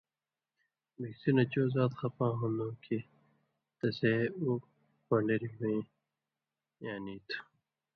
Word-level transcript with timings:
بِکسی 0.97 1.29
نہ 1.35 1.43
چو 1.51 1.63
زات 1.73 1.91
خپا 1.99 2.27
ہُون٘دوۡ 2.37 2.75
کھیں 2.83 3.03
تسے 3.77 4.13
اُو 4.41 4.51
پن٘ڈری 5.05 5.49
ہویں 5.55 5.79
یاں 6.83 6.99
نی 7.05 7.15
تُھو۔ 7.27 7.39